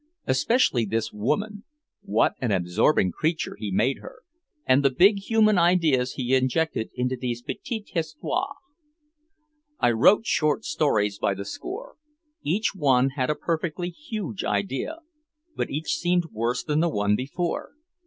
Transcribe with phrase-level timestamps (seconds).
[0.25, 1.63] Especially this woman,
[2.01, 4.23] what an absorbing creature he made her
[4.65, 8.55] and the big human ideas he injected into these petites histoires.
[9.79, 11.97] I wrote short stories by the score.
[12.41, 15.01] Each one had a perfectly huge idea
[15.55, 17.73] but each seemed worse than the one before.